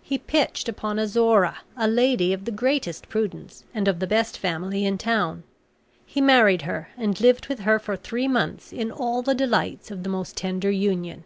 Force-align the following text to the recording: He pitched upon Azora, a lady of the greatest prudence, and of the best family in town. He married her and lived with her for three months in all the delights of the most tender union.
He 0.00 0.16
pitched 0.16 0.66
upon 0.66 0.98
Azora, 0.98 1.58
a 1.76 1.86
lady 1.86 2.32
of 2.32 2.46
the 2.46 2.50
greatest 2.50 3.10
prudence, 3.10 3.64
and 3.74 3.86
of 3.86 3.98
the 3.98 4.06
best 4.06 4.38
family 4.38 4.86
in 4.86 4.96
town. 4.96 5.42
He 6.06 6.22
married 6.22 6.62
her 6.62 6.88
and 6.96 7.20
lived 7.20 7.48
with 7.48 7.58
her 7.60 7.78
for 7.78 7.94
three 7.94 8.28
months 8.28 8.72
in 8.72 8.90
all 8.90 9.20
the 9.20 9.34
delights 9.34 9.90
of 9.90 10.04
the 10.04 10.08
most 10.08 10.38
tender 10.38 10.70
union. 10.70 11.24